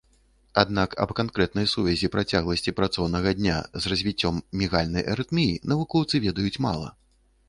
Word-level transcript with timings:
Аднак 0.61 0.93
аб 1.03 1.11
канкрэтнай 1.19 1.67
сувязі 1.73 2.09
працягласці 2.15 2.73
працоўнага 2.79 3.33
дня 3.39 3.57
з 3.83 3.91
развіццём 3.93 4.39
мігальнай 4.63 5.03
арытміі 5.13 5.61
навукоўцы 5.73 6.23
ведаюць 6.25 6.55
мала. 6.67 6.89